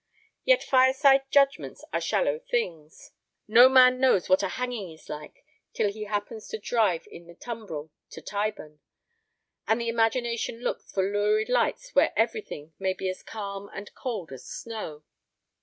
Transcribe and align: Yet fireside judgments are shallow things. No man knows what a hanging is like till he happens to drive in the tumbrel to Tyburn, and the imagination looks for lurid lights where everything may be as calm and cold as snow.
Yet 0.43 0.63
fireside 0.63 1.29
judgments 1.29 1.85
are 1.93 2.01
shallow 2.01 2.39
things. 2.39 3.11
No 3.47 3.69
man 3.69 3.99
knows 3.99 4.29
what 4.29 4.41
a 4.41 4.47
hanging 4.47 4.89
is 4.91 5.09
like 5.09 5.45
till 5.73 5.91
he 5.91 6.05
happens 6.05 6.47
to 6.47 6.57
drive 6.57 7.07
in 7.11 7.27
the 7.27 7.35
tumbrel 7.35 7.91
to 8.09 8.19
Tyburn, 8.19 8.79
and 9.67 9.79
the 9.79 9.89
imagination 9.89 10.61
looks 10.61 10.91
for 10.91 11.03
lurid 11.03 11.49
lights 11.49 11.93
where 11.93 12.13
everything 12.17 12.73
may 12.79 12.93
be 12.93 13.09
as 13.09 13.21
calm 13.21 13.69
and 13.75 13.93
cold 13.93 14.31
as 14.31 14.47
snow. 14.47 15.03